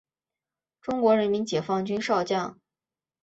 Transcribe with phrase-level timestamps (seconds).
[0.81, 2.59] 中国人民解放军少将。